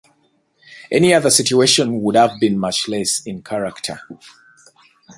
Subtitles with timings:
[0.91, 3.99] Any other situation would have been much less in character.